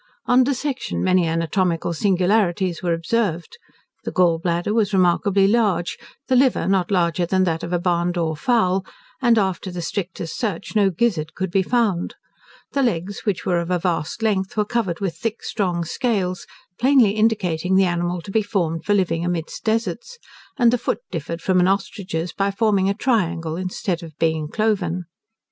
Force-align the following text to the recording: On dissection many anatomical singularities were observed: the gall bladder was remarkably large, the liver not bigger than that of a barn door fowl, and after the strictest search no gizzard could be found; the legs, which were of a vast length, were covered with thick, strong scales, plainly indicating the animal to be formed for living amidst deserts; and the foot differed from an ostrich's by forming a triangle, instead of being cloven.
On 0.25 0.43
dissection 0.43 1.03
many 1.03 1.27
anatomical 1.27 1.93
singularities 1.93 2.81
were 2.81 2.91
observed: 2.95 3.59
the 4.03 4.09
gall 4.11 4.39
bladder 4.39 4.73
was 4.73 4.93
remarkably 4.93 5.47
large, 5.47 5.95
the 6.27 6.35
liver 6.35 6.67
not 6.67 6.87
bigger 6.87 7.27
than 7.27 7.43
that 7.43 7.61
of 7.61 7.71
a 7.71 7.77
barn 7.77 8.11
door 8.11 8.35
fowl, 8.35 8.83
and 9.21 9.37
after 9.37 9.69
the 9.69 9.79
strictest 9.83 10.35
search 10.35 10.75
no 10.75 10.89
gizzard 10.89 11.35
could 11.35 11.51
be 11.51 11.61
found; 11.61 12.15
the 12.71 12.81
legs, 12.81 13.25
which 13.25 13.45
were 13.45 13.59
of 13.59 13.69
a 13.69 13.77
vast 13.77 14.23
length, 14.23 14.57
were 14.57 14.65
covered 14.65 15.01
with 15.01 15.15
thick, 15.15 15.43
strong 15.43 15.85
scales, 15.85 16.47
plainly 16.79 17.11
indicating 17.11 17.75
the 17.75 17.85
animal 17.85 18.21
to 18.23 18.31
be 18.31 18.41
formed 18.41 18.83
for 18.83 18.95
living 18.95 19.23
amidst 19.23 19.63
deserts; 19.63 20.17
and 20.57 20.73
the 20.73 20.79
foot 20.79 21.01
differed 21.11 21.43
from 21.43 21.59
an 21.59 21.67
ostrich's 21.67 22.33
by 22.33 22.49
forming 22.49 22.89
a 22.89 22.95
triangle, 22.95 23.55
instead 23.55 24.01
of 24.01 24.17
being 24.17 24.47
cloven. 24.47 25.05